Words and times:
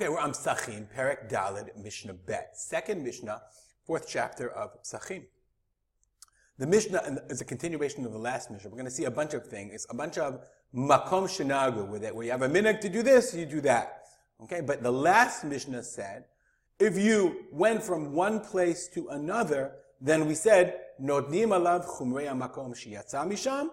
Okay, 0.00 0.08
we're 0.08 0.20
on 0.20 0.30
Psachim, 0.30 0.86
Perek 0.96 1.28
Dalid, 1.28 1.76
Mishnah 1.76 2.14
Bet. 2.14 2.50
Second 2.56 3.02
Mishnah, 3.02 3.42
fourth 3.84 4.06
chapter 4.08 4.48
of 4.48 4.80
Psachim. 4.84 5.24
The 6.56 6.68
Mishnah 6.68 7.22
is 7.28 7.40
a 7.40 7.44
continuation 7.44 8.06
of 8.06 8.12
the 8.12 8.18
last 8.18 8.48
Mishnah. 8.48 8.70
We're 8.70 8.76
going 8.76 8.84
to 8.84 8.92
see 8.92 9.06
a 9.06 9.10
bunch 9.10 9.34
of 9.34 9.48
things, 9.48 9.74
It's 9.74 9.86
a 9.90 9.96
bunch 9.96 10.16
of 10.16 10.46
makom 10.72 11.24
shenagu 11.26 12.00
it, 12.00 12.14
where 12.14 12.24
you 12.24 12.30
have 12.30 12.42
a 12.42 12.48
minute 12.48 12.80
to 12.82 12.88
do 12.88 13.02
this, 13.02 13.34
you 13.34 13.44
do 13.44 13.60
that. 13.62 14.04
Okay, 14.44 14.60
but 14.60 14.84
the 14.84 14.92
last 14.92 15.42
Mishnah 15.42 15.82
said, 15.82 16.26
if 16.78 16.96
you 16.96 17.46
went 17.50 17.82
from 17.82 18.12
one 18.12 18.38
place 18.38 18.86
to 18.94 19.08
another, 19.08 19.72
then 20.00 20.28
we 20.28 20.36
said, 20.36 20.78
notnim 21.02 21.48
alav 21.48 21.84
chumrei 21.88 22.28
makom 22.28 22.70
shiyatza 22.70 23.28
misham, 23.28 23.70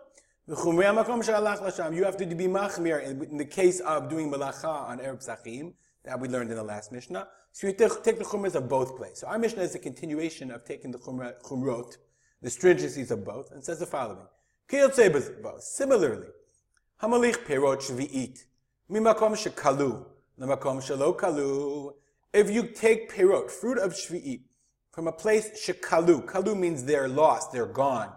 v'chumrei 0.49 0.91
makom 0.91 1.21
lasham. 1.23 1.95
You 1.95 2.03
have 2.03 2.17
to 2.17 2.25
be 2.25 2.47
machmir 2.47 3.03
in 3.03 3.37
the 3.37 3.45
case 3.45 3.79
of 3.81 4.09
doing 4.09 4.31
malacha 4.31 4.89
on 4.89 4.97
Erev 4.97 5.23
Psachim 5.23 5.73
that 6.05 6.19
we 6.19 6.27
learned 6.27 6.49
in 6.51 6.55
the 6.55 6.63
last 6.63 6.91
Mishnah. 6.91 7.27
So 7.51 7.67
you 7.67 7.73
take, 7.73 8.03
the 8.03 8.23
chumras 8.23 8.55
of 8.55 8.67
both 8.67 8.97
places. 8.97 9.19
So 9.19 9.27
our 9.27 9.39
Mishnah 9.39 9.63
is 9.63 9.75
a 9.75 9.79
continuation 9.79 10.51
of 10.51 10.65
taking 10.65 10.91
the 10.91 10.97
chumrot, 10.97 11.97
the 12.41 12.49
stringencies 12.49 13.11
of 13.11 13.23
both, 13.23 13.51
and 13.51 13.63
says 13.63 13.79
the 13.79 13.85
following. 13.85 14.27
Similarly, 15.59 16.27
hamalich 17.01 17.37
perot 17.45 17.81
shvi'it, 17.81 18.43
mimakom 18.91 19.35
shekalu, 19.35 20.05
lemakom 20.39 20.81
shelo 20.81 21.15
kalu. 21.17 21.93
If 22.33 22.51
you 22.51 22.67
take 22.67 23.13
perot, 23.13 23.49
fruit 23.49 23.77
of 23.77 23.93
shvi'it, 23.93 24.41
from 24.91 25.07
a 25.07 25.11
place 25.11 25.65
shekalu, 25.65 26.25
kalu 26.25 26.57
means 26.57 26.83
they're 26.83 27.07
lost, 27.07 27.51
they're 27.51 27.65
gone. 27.65 28.11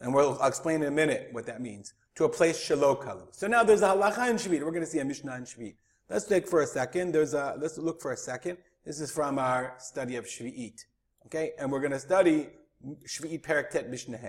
And 0.00 0.12
we'll 0.12 0.38
I'll 0.40 0.48
explain 0.48 0.82
in 0.82 0.88
a 0.88 0.90
minute 0.90 1.28
what 1.32 1.46
that 1.46 1.60
means. 1.60 1.94
To 2.16 2.24
a 2.24 2.28
place 2.28 2.58
shelo 2.58 3.00
kalu. 3.00 3.28
So 3.30 3.46
now 3.46 3.62
there's 3.62 3.82
a 3.82 3.88
halacha 3.88 4.30
in 4.30 4.36
shvi'it. 4.36 4.64
We're 4.64 4.70
going 4.70 4.80
to 4.80 4.86
see 4.86 4.98
a 4.98 5.04
Mishnah 5.04 5.36
in 5.36 5.44
shvi'it. 5.44 5.76
Let's 6.10 6.26
take 6.26 6.46
for 6.46 6.60
a 6.60 6.66
second. 6.66 7.12
There's 7.12 7.34
a, 7.34 7.56
let's 7.58 7.78
look 7.78 8.00
for 8.00 8.12
a 8.12 8.16
second. 8.16 8.58
This 8.84 9.00
is 9.00 9.10
from 9.10 9.38
our 9.38 9.74
study 9.78 10.16
of 10.16 10.26
Shvi'it. 10.26 10.84
Okay? 11.26 11.52
And 11.58 11.72
we're 11.72 11.80
going 11.80 11.92
to 11.92 11.98
study 11.98 12.48
Shvi'it 13.06 13.42
Perek 13.42 13.70
Tet 13.70 13.90
Mishnah 13.90 14.20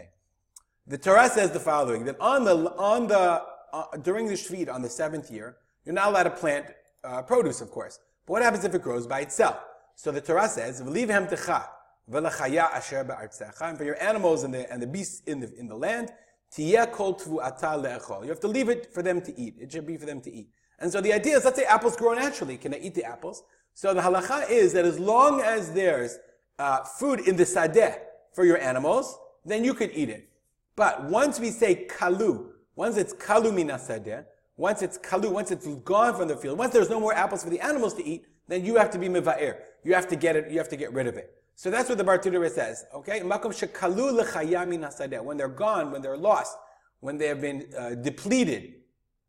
The 0.88 0.98
Torah 0.98 1.30
says 1.30 1.52
the 1.52 1.60
following, 1.60 2.06
that 2.06 2.16
on 2.22 2.46
the, 2.46 2.56
on 2.78 3.08
the, 3.08 3.44
uh, 3.74 3.98
during 4.02 4.28
the 4.28 4.34
Shvi'it, 4.34 4.74
on 4.74 4.82
the 4.82 4.90
seventh 4.90 5.30
year, 5.30 5.58
you're 5.86 5.94
not 5.94 6.08
allowed 6.08 6.24
to 6.24 6.32
plant 6.32 6.68
uh, 7.04 7.22
produce, 7.22 7.62
of 7.62 7.70
course. 7.72 8.00
But 8.26 8.34
what 8.34 8.42
happens 8.42 8.64
if 8.64 8.74
it 8.74 8.82
grows 8.82 9.06
by 9.06 9.20
itself? 9.22 9.58
So 9.96 10.12
the 10.12 10.22
Torah 10.22 10.50
says, 10.50 10.82
"V'liv 10.82 11.10
hem 11.10 11.28
techa, 11.28 11.68
v'lachaya 12.12 12.72
asher 12.72 13.04
ba'artzecha." 13.06 13.70
And 13.70 13.78
for 13.78 13.84
your 13.84 14.02
animals 14.02 14.44
and 14.44 14.54
the 14.54 14.72
and 14.72 14.82
the 14.82 14.88
beasts 14.88 15.22
in 15.28 15.40
the 15.40 15.54
in 15.58 15.68
the 15.68 15.76
land, 15.76 16.12
You 16.58 16.78
have 16.78 18.40
to 18.40 18.48
leave 18.48 18.70
it 18.70 18.94
for 18.94 19.02
them 19.02 19.22
to 19.22 19.40
eat. 19.40 19.56
It 19.60 19.72
should 19.72 19.86
be 19.86 19.98
for 19.98 20.06
them 20.06 20.22
to 20.22 20.32
eat. 20.32 20.50
And 20.80 20.92
so 20.92 21.02
the 21.02 21.14
idea 21.14 21.38
is, 21.38 21.46
let's 21.46 21.58
say 21.58 21.66
apples 21.66 21.96
grow 21.96 22.14
naturally. 22.14 22.58
Can 22.58 22.74
I 22.74 22.78
eat 22.78 22.96
the 22.96 23.04
apples? 23.04 23.44
So 23.74 23.94
the 23.94 24.02
halacha 24.02 24.50
is 24.50 24.74
that 24.74 24.86
as 24.86 25.00
long 25.00 25.42
as 25.42 25.72
there's 25.74 26.18
uh, 26.60 26.84
food 26.84 27.22
in 27.22 27.36
the 27.36 27.44
sadeh 27.44 27.98
for 28.34 28.46
your 28.46 28.58
animals, 28.58 29.18
then 29.46 29.64
you 29.64 29.74
could 29.74 29.92
eat 29.94 30.10
it. 30.10 30.30
But 30.76 31.06
once 31.06 31.40
we 31.40 31.52
say 31.52 31.88
kalu, 31.88 32.48
once 32.76 32.98
it's 32.98 33.14
kalu 33.14 33.54
mina 33.54 33.76
sadeh, 33.76 34.26
once 34.58 34.82
it's 34.82 34.98
kalu, 34.98 35.32
once 35.32 35.52
it's 35.52 35.68
gone 35.68 36.16
from 36.16 36.28
the 36.28 36.38
field, 36.38 36.58
once 36.58 36.74
there's 36.74 36.90
no 36.90 37.00
more 37.00 37.14
apples 37.14 37.44
for 37.44 37.50
the 37.50 37.60
animals 37.60 37.94
to 37.96 38.06
eat, 38.06 38.26
then 38.48 38.66
you 38.66 38.76
have 38.76 38.90
to 38.92 38.98
be 38.98 39.08
miva'ir. 39.08 39.58
You 39.84 39.94
have 39.94 40.08
to 40.08 40.16
get 40.16 40.36
it, 40.36 40.50
you 40.52 40.58
have 40.58 40.70
to 40.70 40.78
get 40.78 40.94
rid 40.94 41.08
of 41.08 41.16
it. 41.16 41.34
So 41.56 41.72
that's 41.72 41.88
what 41.88 41.98
the 41.98 42.04
Bartenura 42.04 42.52
says, 42.52 42.86
okay? 42.94 43.22
Makom 43.22 43.54
shekalu 43.54 44.12
l'chaya 44.12 45.24
When 45.24 45.38
they're 45.38 45.48
gone, 45.48 45.92
when 45.92 46.02
they're 46.02 46.18
lost, 46.18 46.58
when 47.00 47.18
they 47.18 47.28
have 47.28 47.40
been 47.40 47.68
uh, 47.78 47.96
depleted 47.96 48.74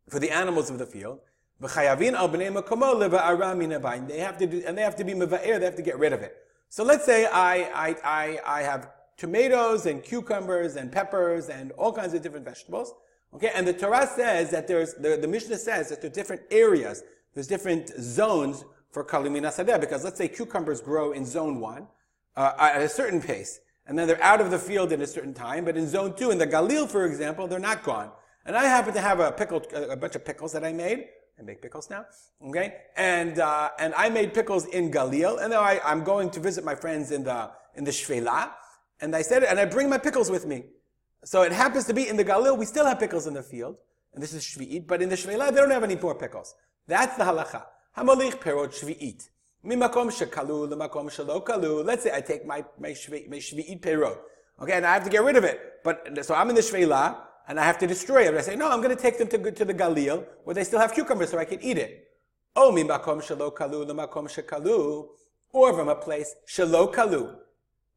for 0.09 0.19
the 0.19 0.29
animals 0.29 0.69
of 0.69 0.77
the 0.77 0.85
field, 0.85 1.19
they 1.59 1.67
have 1.67 1.97
to 4.37 4.47
do, 4.47 4.63
and 4.67 4.77
they 4.77 4.81
have 4.81 4.95
to 4.95 5.03
be 5.03 5.13
meva'er, 5.13 5.57
they 5.57 5.65
have 5.65 5.75
to 5.75 5.81
get 5.81 5.97
rid 5.97 6.13
of 6.13 6.21
it. 6.21 6.35
So 6.69 6.83
let's 6.83 7.05
say 7.05 7.25
I, 7.25 7.55
I, 7.73 7.95
I, 8.03 8.39
I 8.45 8.61
have 8.61 8.89
tomatoes 9.15 9.85
and 9.85 10.03
cucumbers 10.03 10.75
and 10.75 10.91
peppers 10.91 11.49
and 11.49 11.71
all 11.71 11.91
kinds 11.91 12.13
of 12.13 12.21
different 12.21 12.45
vegetables. 12.45 12.93
Okay, 13.33 13.51
and 13.55 13.67
the 13.67 13.73
Torah 13.73 14.07
says 14.07 14.51
that 14.51 14.67
there's, 14.67 14.93
the, 14.95 15.17
the 15.17 15.27
Mishnah 15.27 15.57
says 15.57 15.89
that 15.89 16.01
there 16.01 16.11
are 16.11 16.13
different 16.13 16.43
areas, 16.51 17.03
there's 17.33 17.47
different 17.47 17.89
zones 17.99 18.63
for 18.91 19.03
kalimina 19.03 19.47
sadeh, 19.47 19.79
because 19.79 20.03
let's 20.03 20.17
say 20.17 20.27
cucumbers 20.27 20.79
grow 20.79 21.11
in 21.11 21.25
zone 21.25 21.59
one, 21.59 21.87
uh, 22.37 22.53
at 22.57 22.81
a 22.81 22.87
certain 22.87 23.21
pace, 23.21 23.59
and 23.85 23.97
then 23.97 24.07
they're 24.07 24.23
out 24.23 24.39
of 24.39 24.51
the 24.51 24.59
field 24.59 24.93
at 24.93 25.01
a 25.01 25.07
certain 25.07 25.33
time, 25.33 25.65
but 25.65 25.75
in 25.75 25.87
zone 25.87 26.15
two, 26.15 26.31
in 26.31 26.37
the 26.37 26.47
Galil, 26.47 26.87
for 26.87 27.05
example, 27.05 27.47
they're 27.47 27.59
not 27.59 27.83
gone. 27.83 28.11
And 28.45 28.55
I 28.55 28.63
happen 28.65 28.93
to 28.93 29.01
have 29.01 29.19
a 29.19 29.31
pickle, 29.31 29.61
a 29.73 29.97
bunch 29.97 30.15
of 30.15 30.23
pickles 30.23 30.53
that 30.53 30.63
I 30.63 30.71
made, 30.71 30.99
I 31.37 31.41
make 31.41 31.61
pickles 31.61 31.89
now. 31.89 32.05
Okay, 32.49 32.75
and 32.95 33.39
uh, 33.39 33.69
and 33.79 33.93
I 33.95 34.09
made 34.09 34.33
pickles 34.33 34.65
in 34.67 34.91
Galil, 34.91 35.41
and 35.41 35.51
now 35.51 35.61
I, 35.61 35.81
I'm 35.83 36.03
going 36.03 36.29
to 36.31 36.39
visit 36.39 36.63
my 36.63 36.75
friends 36.75 37.11
in 37.11 37.23
the 37.23 37.51
in 37.75 37.83
the 37.83 37.91
Shvela, 37.91 38.51
and 39.01 39.15
I 39.15 39.23
said, 39.23 39.43
and 39.43 39.59
I 39.59 39.65
bring 39.65 39.89
my 39.89 39.97
pickles 39.97 40.29
with 40.31 40.45
me. 40.45 40.63
So 41.25 41.41
it 41.41 41.51
happens 41.51 41.85
to 41.85 41.93
be 41.93 42.07
in 42.07 42.15
the 42.15 42.23
Galil, 42.23 42.57
we 42.57 42.65
still 42.65 42.85
have 42.85 42.99
pickles 42.99 43.27
in 43.27 43.33
the 43.33 43.43
field, 43.43 43.75
and 44.13 44.21
this 44.23 44.33
is 44.33 44.43
Shvi'it, 44.43 44.87
but 44.87 45.01
in 45.01 45.09
the 45.09 45.15
Shvela, 45.15 45.49
they 45.51 45.57
don't 45.57 45.71
have 45.71 45.83
any 45.83 45.95
more 45.95 46.15
pickles. 46.15 46.55
That's 46.87 47.17
the 47.17 47.23
halacha. 47.23 47.65
Hamalich 47.97 48.39
perot 48.39 48.73
Shvi'it. 48.79 49.27
Mimakom 49.67 50.09
shekalu 50.09 50.71
lemakom 50.71 51.09
shelo 51.09 51.43
kalu. 51.43 51.83
Let's 51.83 52.03
say 52.03 52.11
I 52.13 52.21
take 52.21 52.45
my 52.45 52.63
my, 52.79 52.91
shvi, 52.91 53.81
perot. 53.81 54.17
Okay, 54.61 54.73
and 54.73 54.85
I 54.85 54.93
have 54.93 55.03
to 55.03 55.09
get 55.09 55.23
rid 55.23 55.35
of 55.35 55.43
it. 55.43 55.59
But 55.83 56.25
so 56.25 56.33
I'm 56.33 56.49
in 56.49 56.55
the 56.55 56.61
Shvela, 56.61 57.17
and 57.47 57.59
I 57.59 57.65
have 57.65 57.77
to 57.79 57.87
destroy 57.87 58.27
it. 58.27 58.31
But 58.31 58.39
I 58.39 58.41
say, 58.41 58.55
no, 58.55 58.69
I'm 58.69 58.81
going 58.81 58.95
to 58.95 59.01
take 59.01 59.17
them 59.17 59.27
to, 59.27 59.51
to 59.51 59.65
the 59.65 59.73
Galil, 59.73 60.25
where 60.45 60.53
they 60.53 60.63
still 60.63 60.79
have 60.79 60.93
cucumbers 60.93 61.31
so 61.31 61.37
I 61.37 61.45
can 61.45 61.61
eat 61.61 61.77
it. 61.77 62.07
Oh, 62.55 62.71
mi 62.71 62.83
makom 62.83 63.21
shelo 63.21 63.53
kalu 63.53 63.85
makom 63.87 64.27
shekalu, 64.27 65.07
or 65.51 65.73
from 65.73 65.89
a 65.89 65.95
place 65.95 66.33
shelo 66.47 66.91
kalu, 66.91 67.35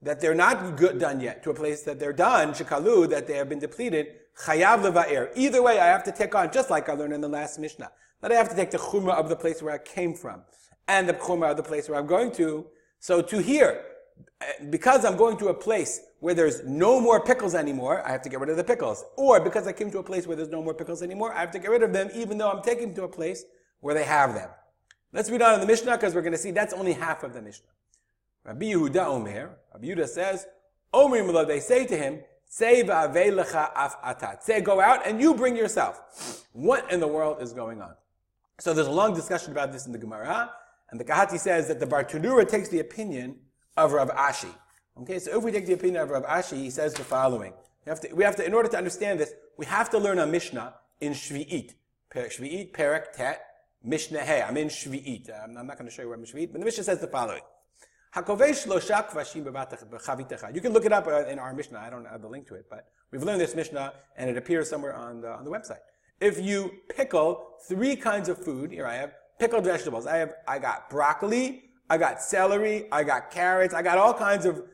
that 0.02 0.20
they're 0.20 0.34
not 0.34 0.76
good, 0.76 0.98
done 0.98 1.20
yet, 1.20 1.42
to 1.44 1.50
a 1.50 1.54
place 1.54 1.82
that 1.82 1.98
they're 1.98 2.12
done, 2.12 2.52
shekalu, 2.52 3.08
that 3.08 3.26
they 3.26 3.34
have 3.34 3.48
been 3.48 3.58
depleted, 3.58 4.06
chayav. 4.38 5.30
Either 5.36 5.62
way, 5.62 5.78
I 5.78 5.86
have 5.86 6.04
to 6.04 6.12
take 6.12 6.34
on, 6.34 6.52
just 6.52 6.70
like 6.70 6.88
I 6.88 6.92
learned 6.92 7.12
in 7.12 7.20
the 7.20 7.28
last 7.28 7.58
Mishnah, 7.58 7.90
that 8.20 8.32
I 8.32 8.34
have 8.34 8.48
to 8.50 8.56
take 8.56 8.70
the 8.70 8.78
chumrah 8.78 9.14
of 9.14 9.28
the 9.28 9.36
place 9.36 9.62
where 9.62 9.74
I 9.74 9.78
came 9.78 10.14
from, 10.14 10.42
and 10.88 11.08
the 11.08 11.14
chumrah 11.14 11.52
of 11.52 11.56
the 11.56 11.62
place 11.62 11.88
where 11.88 11.98
I'm 11.98 12.06
going 12.06 12.32
to. 12.32 12.66
So 12.98 13.22
to 13.22 13.38
here, 13.38 13.82
because 14.68 15.04
I'm 15.04 15.16
going 15.16 15.36
to 15.38 15.48
a 15.48 15.54
place 15.54 16.00
where 16.20 16.34
there's 16.34 16.64
no 16.64 17.00
more 17.00 17.20
pickles 17.20 17.54
anymore, 17.54 18.06
I 18.06 18.12
have 18.12 18.22
to 18.22 18.28
get 18.28 18.40
rid 18.40 18.50
of 18.50 18.56
the 18.56 18.64
pickles. 18.64 19.04
Or 19.16 19.40
because 19.40 19.66
I 19.66 19.72
came 19.72 19.90
to 19.90 19.98
a 19.98 20.02
place 20.02 20.26
where 20.26 20.36
there's 20.36 20.48
no 20.48 20.62
more 20.62 20.74
pickles 20.74 21.02
anymore, 21.02 21.32
I 21.32 21.40
have 21.40 21.50
to 21.52 21.58
get 21.58 21.70
rid 21.70 21.82
of 21.82 21.92
them 21.92 22.10
even 22.14 22.38
though 22.38 22.50
I'm 22.50 22.62
taken 22.62 22.94
to 22.94 23.04
a 23.04 23.08
place 23.08 23.44
where 23.80 23.94
they 23.94 24.04
have 24.04 24.34
them. 24.34 24.50
Let's 25.12 25.30
read 25.30 25.42
on 25.42 25.54
in 25.54 25.60
the 25.60 25.66
Mishnah 25.66 25.92
because 25.92 26.14
we're 26.14 26.22
going 26.22 26.32
to 26.32 26.38
see 26.38 26.50
that's 26.50 26.74
only 26.74 26.92
half 26.92 27.24
of 27.24 27.32
the 27.32 27.42
Mishnah. 27.42 27.66
Rabbi 28.44 28.66
Yehuda 28.66 29.06
Omer, 29.06 29.58
Rabbi 29.72 29.86
Yehuda 29.86 30.08
says, 30.08 30.46
Omer 30.92 31.44
they 31.44 31.60
say 31.60 31.86
to 31.86 31.96
him, 31.96 32.20
Say 32.52 32.82
go 32.82 34.80
out 34.80 35.06
and 35.06 35.20
you 35.20 35.34
bring 35.34 35.56
yourself. 35.56 36.44
What 36.52 36.90
in 36.90 36.98
the 36.98 37.06
world 37.06 37.40
is 37.40 37.52
going 37.52 37.80
on? 37.80 37.94
So 38.58 38.74
there's 38.74 38.88
a 38.88 38.90
long 38.90 39.14
discussion 39.14 39.52
about 39.52 39.70
this 39.70 39.86
in 39.86 39.92
the 39.92 39.98
Gemara, 39.98 40.50
and 40.90 40.98
the 40.98 41.04
Kehati 41.04 41.38
says 41.38 41.68
that 41.68 41.78
the 41.78 41.86
Bartenura 41.86 42.48
takes 42.48 42.68
the 42.68 42.80
opinion 42.80 43.36
of 43.76 43.92
Rav 43.92 44.10
Ashi. 44.10 44.52
Okay, 45.00 45.20
so 45.20 45.38
if 45.38 45.44
we 45.44 45.52
take 45.52 45.66
the 45.66 45.74
opinion 45.74 46.02
of 46.02 46.10
Rav 46.10 46.24
Ashi, 46.24 46.56
he 46.56 46.70
says 46.70 46.92
the 46.92 47.04
following. 47.04 47.52
We 47.86 47.90
have 47.90 48.00
to, 48.00 48.12
we 48.14 48.24
have 48.24 48.34
to, 48.36 48.44
in 48.44 48.52
order 48.52 48.68
to 48.68 48.76
understand 48.76 49.20
this, 49.20 49.32
we 49.56 49.64
have 49.66 49.88
to 49.90 49.98
learn 49.98 50.18
a 50.18 50.26
Mishnah 50.26 50.74
in 51.00 51.12
Shvi'it. 51.12 51.74
Shvi'it, 52.12 52.72
Perek, 52.72 53.12
Tet, 53.12 53.46
Mishnah 53.84 54.20
Hey. 54.20 54.42
I'm 54.42 54.56
in 54.56 54.66
Shvi'it. 54.66 55.30
I'm, 55.42 55.56
I'm 55.56 55.68
not 55.68 55.78
going 55.78 55.88
to 55.88 55.94
show 55.94 56.02
you 56.02 56.08
where 56.08 56.18
I'm 56.18 56.24
in 56.24 56.28
Shvi'it, 56.28 56.50
but 56.50 56.58
the 56.58 56.64
Mishnah 56.64 56.82
says 56.82 56.98
the 56.98 57.06
following. 57.06 57.42
You 60.52 60.60
can 60.60 60.72
look 60.72 60.84
it 60.84 60.92
up 60.92 61.06
uh, 61.06 61.26
in 61.26 61.38
our 61.38 61.54
Mishnah. 61.54 61.78
I 61.78 61.90
don't 61.90 62.06
have 62.06 62.22
the 62.22 62.28
link 62.28 62.46
to 62.48 62.54
it, 62.54 62.66
but 62.68 62.88
we've 63.12 63.22
learned 63.22 63.40
this 63.40 63.54
Mishnah, 63.54 63.92
and 64.16 64.28
it 64.28 64.36
appears 64.36 64.68
somewhere 64.68 64.94
on 64.96 65.20
the, 65.20 65.30
on 65.30 65.44
the 65.44 65.50
website. 65.50 65.78
If 66.20 66.40
you 66.40 66.72
pickle 66.88 67.54
three 67.68 67.94
kinds 67.94 68.28
of 68.28 68.42
food, 68.42 68.72
here 68.72 68.86
I 68.86 68.96
have 68.96 69.12
pickled 69.38 69.64
vegetables. 69.64 70.06
I 70.06 70.16
have, 70.16 70.34
I 70.48 70.58
got 70.58 70.90
broccoli, 70.90 71.70
I 71.88 71.98
got 71.98 72.20
celery, 72.20 72.86
I 72.90 73.04
got 73.04 73.30
carrots, 73.30 73.74
I 73.74 73.82
got 73.82 73.96
all 73.96 74.12
kinds 74.12 74.44
of 74.44 74.64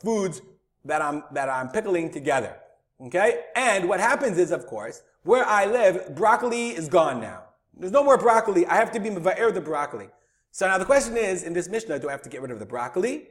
foods 0.00 0.40
that 0.84 1.02
I'm, 1.02 1.24
that 1.32 1.48
I'm 1.48 1.70
pickling 1.70 2.10
together. 2.10 2.56
Okay? 3.00 3.40
And 3.56 3.88
what 3.88 4.00
happens 4.00 4.38
is, 4.38 4.52
of 4.52 4.66
course, 4.66 5.02
where 5.24 5.44
I 5.44 5.66
live, 5.66 6.14
broccoli 6.14 6.70
is 6.70 6.88
gone 6.88 7.20
now. 7.20 7.42
There's 7.76 7.92
no 7.92 8.04
more 8.04 8.16
broccoli. 8.16 8.66
I 8.66 8.76
have 8.76 8.92
to 8.92 9.00
be 9.00 9.10
mava'er 9.10 9.52
the 9.52 9.60
broccoli. 9.60 10.08
So 10.54 10.68
now 10.68 10.78
the 10.78 10.84
question 10.84 11.16
is, 11.16 11.42
in 11.42 11.52
this 11.52 11.68
Mishnah, 11.68 11.98
do 11.98 12.08
I 12.08 12.12
have 12.12 12.22
to 12.22 12.28
get 12.28 12.40
rid 12.40 12.52
of 12.52 12.60
the 12.60 12.64
broccoli? 12.64 13.26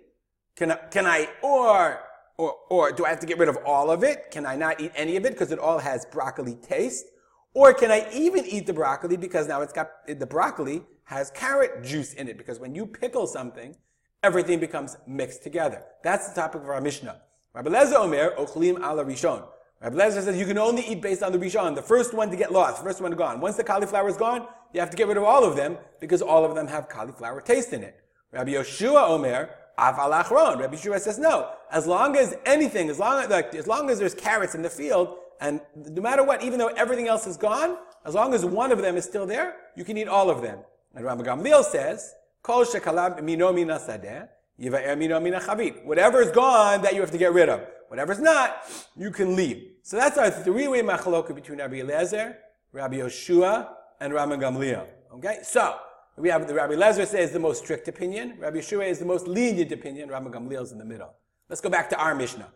Can 0.58 0.74
I, 0.74 0.76
can 0.92 1.06
I, 1.06 1.30
or, 1.42 2.02
or, 2.38 2.54
or 2.70 2.92
do 2.92 3.06
I 3.06 3.10
have 3.12 3.22
to 3.22 3.26
get 3.26 3.38
rid 3.38 3.48
of 3.48 3.58
all 3.66 3.90
of 3.90 4.04
it? 4.04 4.30
Can 4.30 4.46
I 4.46 4.58
not 4.58 4.82
eat 4.82 4.92
any 4.94 5.16
of 5.16 5.24
it 5.26 5.32
because 5.32 5.50
it 5.54 5.58
all 5.58 5.80
has 5.80 6.06
broccoli 6.06 6.56
taste? 6.56 7.06
Or 7.54 7.74
can 7.74 7.92
I 7.92 8.10
even 8.14 8.46
eat 8.46 8.66
the 8.66 8.74
broccoli 8.74 9.16
because 9.16 9.48
now 9.48 9.62
it's 9.62 9.72
got, 9.72 9.90
the 10.06 10.26
broccoli 10.26 10.84
has 11.06 11.32
carrot 11.32 11.82
juice 11.82 12.14
in 12.14 12.28
it 12.28 12.38
because 12.38 12.60
when 12.60 12.76
you 12.76 12.86
pickle 12.86 13.26
something, 13.26 13.74
everything 14.22 14.60
becomes 14.60 14.98
mixed 15.08 15.44
together. 15.44 15.82
That's 16.04 16.28
the 16.28 16.36
topic 16.36 16.62
of 16.64 16.68
our 16.68 16.82
Mishnah. 16.82 17.22
Rabbi 17.54 17.70
Lezer 17.70 18.02
Omer, 18.02 18.36
Ochlim 18.36 18.80
ala 18.80 19.06
Rishon. 19.06 19.48
Rabbi 19.82 19.96
Lezer 19.96 20.24
says 20.24 20.38
you 20.38 20.46
can 20.46 20.58
only 20.58 20.86
eat 20.86 21.02
based 21.02 21.24
on 21.24 21.32
the 21.32 21.40
Rishon, 21.40 21.74
the 21.74 21.82
first 21.82 22.14
one 22.14 22.30
to 22.32 22.36
get 22.36 22.52
lost, 22.52 22.84
first 22.84 23.00
one 23.00 23.14
gone. 23.14 23.40
Once 23.40 23.56
the 23.56 23.64
cauliflower 23.64 24.10
is 24.10 24.18
gone, 24.18 24.46
you 24.74 24.80
have 24.80 24.90
to 24.90 24.98
get 24.98 25.08
rid 25.08 25.18
of 25.18 25.24
all 25.24 25.44
of 25.44 25.56
them 25.56 25.78
because 26.00 26.22
all 26.22 26.44
of 26.44 26.56
them 26.56 26.68
have 26.68 26.90
cauliflower 26.90 27.42
taste 27.42 27.74
in 27.74 27.84
it. 27.84 27.96
Rabbi 28.32 28.52
Yoshua 28.52 29.10
Omer, 29.10 29.50
Aval 29.78 30.24
Achron. 30.24 30.60
Rabbi 30.60 30.76
Yoshua 30.76 31.00
says 31.00 31.20
no. 31.20 31.52
As 31.72 31.88
long 31.88 32.16
as 32.16 32.36
anything, 32.46 32.90
as 32.90 33.00
long 33.00 33.24
as, 33.24 33.30
like, 33.30 33.54
as 33.56 33.68
long 33.68 33.90
as 33.90 34.00
there's 34.00 34.16
carrots 34.16 34.56
in 34.56 34.62
the 34.62 34.70
field, 34.70 35.18
and 35.40 35.62
no 35.76 36.02
matter 36.02 36.24
what, 36.24 36.44
even 36.44 36.58
though 36.60 36.68
everything 36.68 37.08
else 37.08 37.28
is 37.28 37.38
gone, 37.38 37.78
as 38.06 38.16
long 38.16 38.34
as 38.34 38.44
one 38.44 38.72
of 38.72 38.82
them 38.82 38.98
is 38.98 39.06
still 39.06 39.26
there, 39.26 39.56
you 39.76 39.84
can 39.84 39.98
eat 39.98 40.08
all 40.08 40.30
of 40.30 40.42
them. 40.42 40.60
And 40.96 41.06
Rabbi 41.06 41.24
Gamliel 41.24 41.64
says, 41.64 42.16
Kol 42.42 42.66
shekalab 42.66 43.22
mino 43.24 43.52
mina 43.54 43.80
sadeh, 43.80 44.28
yivaer 44.60 44.98
mino 44.98 45.20
mina 45.20 45.40
chavit. 45.40 45.86
Whatever 45.86 46.22
is 46.22 46.32
gone, 46.32 46.82
that 46.82 46.94
you 46.94 47.02
have 47.02 47.12
to 47.12 47.18
get 47.18 47.34
rid 47.34 47.50
of. 47.50 47.62
Whatever's 47.90 48.20
not, 48.20 48.64
you 48.98 49.12
can 49.12 49.36
leave. 49.36 49.72
So 49.84 49.98
that's 49.98 50.18
our 50.18 50.32
three-way 50.32 50.82
machaloka 50.82 51.36
between 51.36 51.60
Rabbi 51.60 51.82
Eliezer, 51.82 52.38
Rabbi 52.72 52.98
Yoshua, 52.98 53.70
and 54.04 54.14
Rabbi 54.14 54.36
Gamliel. 54.36 54.86
Okay? 55.16 55.40
So, 55.44 55.78
we 56.18 56.30
have 56.30 56.46
the 56.48 56.54
Rabbi 56.54 56.74
Eliezer 56.74 57.06
says 57.06 57.32
the 57.32 57.40
most 57.40 57.64
strict 57.64 57.88
opinion. 57.88 58.36
Rabbi 58.38 58.58
Yeshua 58.58 58.88
is 58.88 59.00
the 59.00 59.06
most 59.06 59.28
lenient 59.28 59.72
opinion. 59.72 60.10
Rabbi 60.10 60.30
Gamliel 60.30 60.64
is 60.64 60.74
in 60.74 60.78
the 60.78 60.86
middle. 60.86 61.14
Let's 61.50 61.62
go 61.62 61.70
back 61.70 61.90
to 61.92 61.98
our 61.98 62.14
Mishnah. 62.14 62.50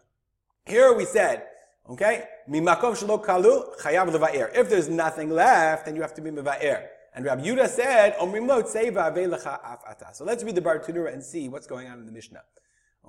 Here 0.65 0.94
we 0.94 1.05
said, 1.05 1.44
okay, 1.89 2.25
kalu 2.49 3.79
chayav 3.79 4.09
leva'er. 4.11 4.55
If 4.55 4.69
there's 4.69 4.89
nothing 4.89 5.29
left, 5.29 5.85
then 5.85 5.95
you 5.95 6.01
have 6.01 6.13
to 6.15 6.21
be 6.21 6.29
meva'er. 6.29 6.88
And 7.15 7.25
Rabbi 7.25 7.45
Yudah 7.45 7.69
said, 7.69 8.17
Omrim 8.17 8.47
lo 8.47 8.59
af 8.59 9.79
ata. 9.88 10.13
So 10.13 10.25
let's 10.25 10.43
read 10.43 10.55
the 10.55 10.61
Bartenura 10.61 11.13
and 11.13 11.23
see 11.23 11.47
what's 11.47 11.65
going 11.65 11.88
on 11.88 12.00
in 12.00 12.05
the 12.05 12.11
Mishnah. 12.11 12.43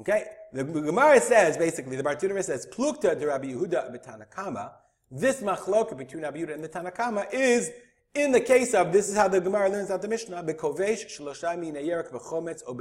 Okay? 0.00 0.25
The 0.52 0.62
Gemara 0.62 1.20
says, 1.20 1.56
basically, 1.56 1.96
the 1.96 2.05
Bartenura 2.05 2.43
says, 2.44 2.67
Plukta 2.67 3.19
de 3.19 3.26
Rabbi 3.26 3.49
Yehuda 3.49 3.93
b'Tanakama. 3.93 4.70
This 5.11 5.41
machloka 5.41 5.99
between 5.99 6.23
Rabbi 6.23 6.38
Yehuda 6.38 6.55
and 6.55 6.64
the 6.64 6.69
Tanakama 6.69 7.26
is 7.32 7.70
in 8.14 8.32
the 8.32 8.40
case 8.40 8.75
of, 8.75 8.93
this 8.93 9.08
is 9.08 9.16
how 9.16 9.28
the 9.28 9.40
Gemara 9.40 9.69
learns 9.69 9.90
out 9.90 10.02
the 10.02 10.08
Mishnah, 10.08 10.43
bekovesh 10.43 11.06
shlosha 11.06 11.58
min 11.58 11.75
v'chometz 11.75 12.62
o 12.66 12.78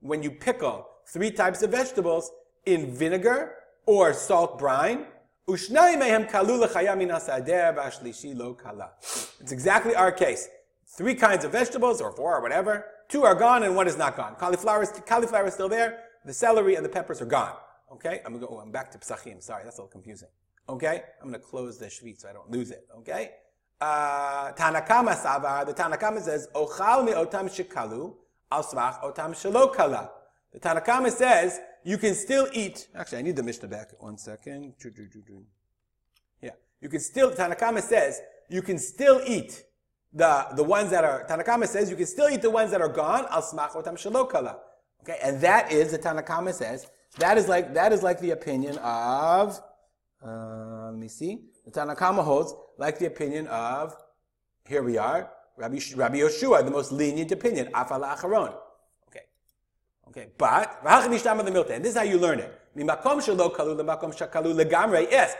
When 0.00 0.22
you 0.22 0.30
pickle 0.30 0.86
three 1.06 1.30
types 1.30 1.62
of 1.62 1.70
vegetables 1.70 2.30
in 2.64 2.94
vinegar 2.94 3.54
or 3.86 4.12
salt 4.12 4.58
brine, 4.58 5.06
it's 5.48 5.70
exactly 9.52 9.94
our 9.94 10.10
case. 10.10 10.48
Three 10.88 11.14
kinds 11.14 11.44
of 11.44 11.52
vegetables, 11.52 12.00
or 12.00 12.10
four, 12.10 12.36
or 12.36 12.42
whatever. 12.42 12.86
Two 13.08 13.22
are 13.22 13.36
gone 13.36 13.62
and 13.62 13.76
one 13.76 13.86
is 13.86 13.96
not 13.96 14.16
gone. 14.16 14.34
Cauliflower 14.34 14.82
is, 14.82 14.90
cauliflower 15.06 15.46
is 15.46 15.54
still 15.54 15.68
there. 15.68 16.00
The 16.24 16.32
celery 16.32 16.74
and 16.74 16.84
the 16.84 16.88
peppers 16.88 17.22
are 17.22 17.26
gone. 17.26 17.54
Okay? 17.92 18.20
I'm 18.26 18.32
gonna 18.32 18.44
go, 18.46 18.56
oh, 18.56 18.58
I'm 18.58 18.72
back 18.72 18.90
to 18.92 18.98
Psachim. 18.98 19.40
Sorry, 19.40 19.62
that's 19.62 19.78
a 19.78 19.82
little 19.82 19.92
confusing. 19.92 20.28
Okay? 20.68 21.02
I'm 21.22 21.28
gonna 21.28 21.38
close 21.38 21.78
the 21.78 21.86
Shvit 21.86 22.20
so 22.20 22.28
I 22.28 22.32
don't 22.32 22.50
lose 22.50 22.72
it. 22.72 22.88
Okay? 22.98 23.30
Uh, 23.80 24.52
Tanakama 24.52 25.14
Savar, 25.14 25.66
the 25.66 25.74
Tanakama 25.74 26.20
says, 26.20 26.48
Ochal 26.54 27.04
mi 27.04 27.12
otam 27.12 27.44
shikalu, 27.44 28.14
al 28.50 28.62
otam 28.62 29.34
shalokala. 29.34 30.08
The 30.52 30.60
Tanakama 30.60 31.10
says, 31.10 31.60
you 31.84 31.98
can 31.98 32.14
still 32.14 32.48
eat. 32.52 32.88
Actually, 32.94 33.18
I 33.18 33.22
need 33.22 33.36
the 33.36 33.42
Mishnah 33.42 33.68
back. 33.68 33.90
One 33.98 34.16
second. 34.16 34.74
Yeah. 36.40 36.50
You 36.80 36.88
can 36.88 37.00
still, 37.00 37.32
Tanakama 37.32 37.82
says, 37.82 38.20
you 38.48 38.62
can 38.62 38.78
still 38.78 39.20
eat 39.26 39.64
the, 40.12 40.46
the 40.56 40.62
ones 40.62 40.90
that 40.90 41.04
are, 41.04 41.26
Tanakama 41.28 41.66
says, 41.68 41.90
you 41.90 41.96
can 41.96 42.06
still 42.06 42.30
eat 42.30 42.40
the 42.40 42.50
ones 42.50 42.70
that 42.70 42.80
are 42.80 42.88
gone, 42.88 43.26
al 43.30 43.42
smachotam 43.42 43.94
shalokala. 43.94 44.56
Okay, 45.02 45.18
and 45.22 45.40
that 45.42 45.70
is, 45.70 45.92
the 45.92 45.98
Tanakama 45.98 46.54
says, 46.54 46.86
that 47.18 47.36
is 47.38 47.46
like, 47.46 47.74
that 47.74 47.92
is 47.92 48.02
like 48.02 48.20
the 48.20 48.30
opinion 48.30 48.78
of, 48.78 49.60
uh, 50.26 50.86
let 50.86 50.94
me 50.94 51.08
see, 51.08 51.44
the 51.66 51.72
Tanakama 51.72 52.24
holds 52.24 52.54
like 52.78 52.98
the 52.98 53.06
opinion 53.06 53.46
of, 53.48 53.94
here 54.66 54.82
we 54.82 54.96
are, 54.96 55.30
Rabbi, 55.56 55.78
Rabbi 55.94 56.18
Yoshua, 56.18 56.64
the 56.64 56.70
most 56.70 56.92
lenient 56.92 57.32
opinion, 57.32 57.66
afal 57.72 58.04
acharon. 58.04 58.54
Okay, 59.08 59.22
Okay, 60.08 60.28
but 60.38 60.82
Rahmishama 60.84 61.44
the 61.44 61.50
Milta, 61.50 61.70
and 61.70 61.84
this 61.84 61.92
is 61.92 61.98
how 61.98 62.04
you 62.04 62.18
learn 62.18 62.38
it. 62.38 62.60
Yes, 62.74 62.98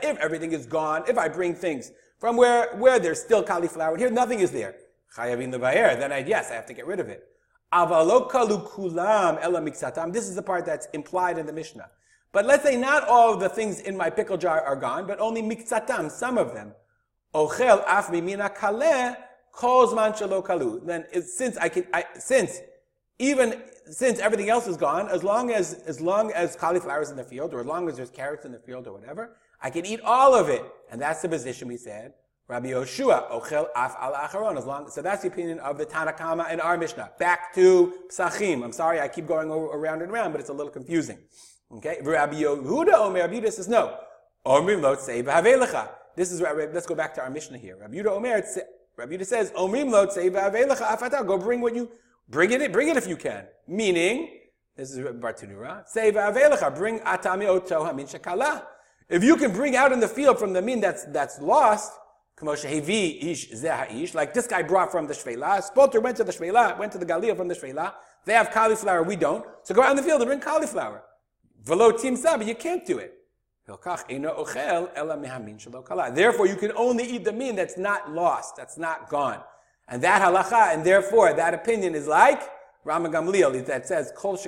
if 0.03 0.19
everything 0.19 0.53
is 0.53 0.67
gone, 0.67 1.05
if 1.07 1.19
I 1.19 1.29
bring 1.29 1.55
things 1.55 1.93
from 2.19 2.37
where 2.37 2.75
where 2.77 2.99
there's 2.99 3.21
still 3.21 3.43
cauliflower, 3.43 3.97
here 3.97 4.11
nothing 4.11 4.41
is 4.41 4.51
there. 4.51 4.75
Then 5.17 6.13
I 6.13 6.25
yes, 6.27 6.51
I 6.51 6.55
have 6.55 6.67
to 6.67 6.75
get 6.75 6.87
rid 6.87 6.99
of 6.99 7.09
it. 7.09 7.29
This 10.13 10.29
is 10.29 10.35
the 10.35 10.43
part 10.43 10.67
that's 10.67 10.89
implied 10.95 11.39
in 11.39 11.47
the 11.47 11.53
Mishnah. 11.53 11.91
But 12.33 12.47
let's 12.47 12.63
say 12.63 12.77
not 12.77 13.07
all 13.09 13.33
of 13.33 13.41
the 13.41 13.49
things 13.49 13.81
in 13.81 13.97
my 13.97 14.11
pickle 14.11 14.37
jar 14.37 14.61
are 14.61 14.77
gone, 14.77 15.07
but 15.07 15.21
only 15.21 15.43
miksatam, 15.43 16.11
some 16.11 16.39
of 16.39 16.55
them. 16.55 16.73
Ochel 17.35 17.83
af 17.87 18.09
mimina 18.09 18.55
kaleh 18.55 19.17
kalu. 19.55 20.85
Then 20.85 21.05
since 21.23 21.57
I 21.57 21.69
can, 21.69 21.87
I, 21.93 22.05
since 22.19 22.61
even 23.19 23.63
since 23.91 24.19
everything 24.19 24.51
else 24.51 24.67
is 24.67 24.77
gone, 24.77 25.09
as 25.09 25.23
long 25.23 25.51
as 25.51 25.75
as 25.87 26.01
long 26.01 26.33
as 26.33 26.57
cauliflower 26.57 27.03
is 27.03 27.11
in 27.11 27.17
the 27.17 27.25
field, 27.25 27.55
or 27.55 27.61
as 27.61 27.67
long 27.67 27.89
as 27.89 27.97
there's 27.97 28.11
carrots 28.11 28.45
in 28.45 28.53
the 28.53 28.59
field, 28.59 28.87
or 28.87 28.93
whatever, 28.93 29.37
I 29.63 29.71
can 29.71 29.87
eat 29.87 30.01
all 30.01 30.35
of 30.35 30.49
it, 30.49 30.65
and 30.91 31.01
that's 31.01 31.23
the 31.23 31.29
position 31.29 31.69
we 31.69 31.77
said. 31.77 32.15
Rabbi 32.49 32.69
Yoshua, 32.69 33.29
Ochel 33.33 33.67
Af 33.75 33.97
Al 33.99 34.13
Acharon. 34.13 34.57
As 34.57 34.67
long, 34.67 34.89
so 34.89 35.03
that's 35.03 35.23
the 35.23 35.29
opinion 35.29 35.59
of 35.59 35.79
the 35.79 35.87
Tanakama 35.87 36.47
and 36.49 36.61
our 36.61 36.79
Mishnah. 36.79 37.11
Back 37.19 37.53
to 37.57 37.95
Psachim. 38.09 38.63
I'm 38.63 38.71
sorry, 38.73 39.01
I 39.01 39.09
keep 39.09 39.27
going 39.27 39.51
over, 39.51 39.67
around 39.67 40.03
and 40.03 40.13
around, 40.13 40.31
but 40.31 40.41
it's 40.41 40.51
a 40.51 40.53
little 40.53 40.71
confusing. 40.71 41.19
Okay, 41.73 41.99
Rabbi 42.03 42.43
Yehuda 42.43 42.95
Omer, 42.95 43.21
Rabbi 43.21 43.41
Yehuda 43.41 43.53
says 43.53 43.69
no. 43.69 43.99
Omrim 44.47 44.81
lo 44.81 44.97
tzei 44.97 45.89
This 46.15 46.33
is 46.33 46.41
let's 46.41 46.87
go 46.87 46.95
back 46.95 47.15
to 47.15 47.23
our 47.23 47.31
Mishnah 47.31 47.59
here. 47.59 47.77
Rabbi 47.81 47.97
Yehuda 47.97 48.07
Omer, 48.07 48.45
Rabbi 48.97 49.17
Yehuda 49.17 49.27
says 49.27 49.51
Omrim 49.53 49.91
lo 49.91 50.07
tzei 50.07 50.31
afata. 50.31 51.27
Go 51.27 51.39
bring 51.39 51.61
what 51.61 51.75
you 51.75 51.91
Bring 52.29 52.51
it, 52.51 52.73
bring 52.73 52.89
it 52.89 52.97
if 52.97 53.07
you 53.07 53.17
can. 53.17 53.45
Meaning, 53.69 54.41
this 54.77 54.91
is 54.91 54.99
Bartenura, 54.99 55.87
say 55.87 56.11
va'avelecha, 56.11 56.75
bring 56.75 56.99
atami 57.01 57.47
oto 57.47 57.85
hamin 57.85 58.07
shakala. 58.07 58.65
If 59.09 59.23
you 59.23 59.37
can 59.37 59.53
bring 59.53 59.77
out 59.77 59.93
in 59.93 60.01
the 60.01 60.09
field 60.09 60.39
from 60.39 60.53
the 60.53 60.61
min 60.61 60.81
that's, 60.81 61.05
that's 61.05 61.41
lost, 61.41 61.93
like 62.43 62.59
this 64.35 64.47
guy 64.47 64.63
brought 64.63 64.91
from 64.91 65.07
the 65.07 65.15
Shvela, 65.15 65.63
Spolter 65.63 66.03
went 66.03 66.17
to 66.17 66.25
the 66.25 66.33
Shvela, 66.33 66.77
went 66.77 66.91
to 66.93 66.99
the 66.99 67.07
Galil 67.07 67.37
from 67.37 67.47
the 67.49 67.55
Shvela, 67.55 67.95
they 68.25 68.35
have 68.35 68.51
cauliflower, 68.51 69.05
we 69.05 69.15
don't, 69.15 69.47
so 69.63 69.73
go 69.75 69.83
out 69.83 69.91
in 69.91 69.97
the 69.97 70.03
field 70.03 70.21
and 70.21 70.29
bring 70.29 70.41
cauliflower. 70.41 71.03
You 71.67 72.55
can't 72.55 72.87
do 72.87 72.99
it. 72.99 73.15
Therefore, 76.15 76.47
you 76.47 76.57
can 76.57 76.73
only 76.77 77.05
eat 77.05 77.25
the 77.25 77.33
mean 77.33 77.57
that's 77.57 77.77
not 77.77 78.13
lost, 78.13 78.57
that's 78.57 78.79
not 78.79 79.09
gone. 79.09 79.41
And 79.89 80.03
that 80.03 80.23
halacha, 80.23 80.75
and 80.75 80.85
therefore 80.85 81.33
that 81.33 81.55
opinion 81.55 81.95
is 81.95 82.07
like 82.07 82.43
Rama 82.85 83.09
Gamliel 83.09 83.67
that 83.67 83.89
says, 83.89 84.13
Kol 84.17 84.39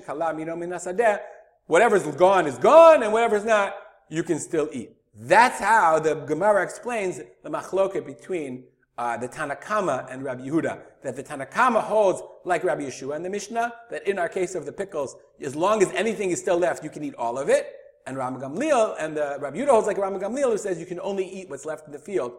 whatever's 1.66 2.06
gone 2.16 2.46
is 2.46 2.58
gone, 2.58 3.02
and 3.02 3.12
whatever's 3.12 3.44
not, 3.44 3.74
you 4.08 4.22
can 4.22 4.38
still 4.38 4.68
eat. 4.72 4.94
That's 5.14 5.58
how 5.58 5.98
the 5.98 6.14
Gemara 6.14 6.62
explains 6.62 7.20
the 7.42 7.50
machloket 7.50 8.06
between 8.06 8.64
uh, 8.98 9.16
the 9.16 9.28
Tanakama 9.28 10.12
and 10.12 10.22
Rabbi 10.22 10.42
Yehuda. 10.42 10.80
That 11.02 11.16
the 11.16 11.22
Tanakama 11.22 11.82
holds, 11.82 12.20
like 12.44 12.64
Rabbi 12.64 12.82
Yeshua 12.82 13.16
and 13.16 13.24
the 13.24 13.30
Mishnah, 13.30 13.72
that 13.90 14.06
in 14.06 14.18
our 14.18 14.28
case 14.28 14.54
of 14.54 14.66
the 14.66 14.72
pickles, 14.72 15.16
as 15.40 15.56
long 15.56 15.82
as 15.82 15.90
anything 15.92 16.30
is 16.30 16.40
still 16.40 16.58
left, 16.58 16.84
you 16.84 16.90
can 16.90 17.02
eat 17.04 17.14
all 17.14 17.38
of 17.38 17.48
it. 17.48 17.72
And 18.06 18.16
Rama 18.16 18.38
Gamliel, 18.38 18.96
and 18.98 19.16
the 19.16 19.38
Rabbi 19.40 19.58
Yehuda 19.58 19.68
holds 19.68 19.86
like 19.86 19.96
Rama 19.96 20.18
Gamliel, 20.18 20.50
who 20.50 20.58
says 20.58 20.78
you 20.78 20.86
can 20.86 21.00
only 21.00 21.26
eat 21.26 21.48
what's 21.48 21.64
left 21.64 21.86
in 21.86 21.92
the 21.92 21.98
field 21.98 22.32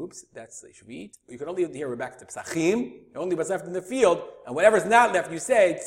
Oops, 0.00 0.24
that's 0.32 0.64
Shvit. 0.64 1.12
You 1.28 1.36
can 1.36 1.48
only 1.48 1.70
hear 1.72 1.94
back 1.94 2.18
to 2.18 2.24
Psachim, 2.24 2.92
only 3.16 3.36
what's 3.36 3.50
left 3.50 3.66
in 3.66 3.72
the 3.72 3.82
field, 3.82 4.22
and 4.46 4.54
whatever's 4.54 4.86
not 4.86 5.12
left, 5.12 5.30
you 5.30 5.38
say, 5.38 5.78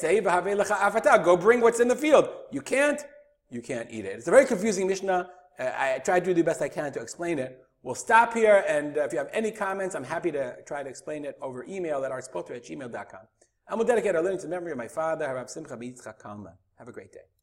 go 1.24 1.38
bring 1.38 1.62
what's 1.62 1.80
in 1.80 1.88
the 1.88 1.96
field. 1.96 2.30
You 2.52 2.62
can't, 2.62 3.02
you 3.50 3.62
can't 3.62 3.90
eat 3.92 4.06
it. 4.06 4.18
It's 4.18 4.28
a 4.28 4.32
very 4.32 4.46
confusing 4.46 4.88
Mishnah. 4.88 5.30
Uh, 5.58 5.72
I 5.78 6.00
try 6.00 6.20
to 6.20 6.26
do 6.26 6.34
the 6.34 6.44
best 6.44 6.62
I 6.62 6.70
can 6.70 6.92
to 6.94 7.02
explain 7.02 7.40
it. 7.40 7.66
We'll 7.84 7.96
stop 7.96 8.34
here, 8.34 8.64
and 8.66 8.96
if 8.96 9.12
you 9.12 9.18
have 9.18 9.30
any 9.34 9.52
comments, 9.52 9.94
I'm 9.94 10.06
happy 10.06 10.32
to 10.32 10.56
try 10.66 10.84
to 10.84 10.90
explain 10.90 11.26
it 11.26 11.38
over 11.42 11.66
email 11.66 12.06
at 12.06 12.12
artspotter 12.14 12.56
at 12.56 12.64
gmail.com. 12.64 13.20
And 13.68 13.78
we'll 13.78 13.88
dedicate 13.88 14.16
our 14.16 14.24
learning 14.24 14.40
to 14.40 14.46
the 14.46 14.52
memory 14.52 14.72
of 14.72 14.78
my 14.78 14.88
father, 14.88 15.26
Harab 15.28 15.50
Simcha 15.50 15.76
B'Yitzchak 15.76 16.18
Kalman. 16.18 16.54
Have 16.80 16.88
a 16.88 16.94
great 16.94 17.12
day. 17.12 17.34